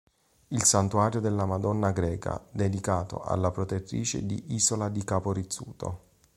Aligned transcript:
Il 0.47 0.63
Santuario 0.65 1.19
della 1.19 1.45
Madonna 1.45 1.91
Greca, 1.91 2.43
dedicato 2.49 3.21
alla 3.21 3.51
Protettrice 3.51 4.25
di 4.25 4.45
Isola 4.55 4.89
di 4.89 5.03
Capo 5.03 5.31
Rizzuto. 5.31 6.01